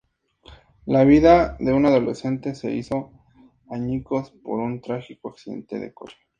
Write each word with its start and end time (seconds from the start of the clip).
La 0.87 1.03
vida 1.03 1.55
de 1.59 1.71
un 1.73 1.85
adolescente 1.85 2.55
se 2.55 2.71
hizo 2.75 3.11
añicos 3.69 4.31
por 4.31 4.59
un 4.59 4.81
trágico 4.81 5.29
accidente 5.29 5.77
de 5.77 5.93
coche. 5.93 6.17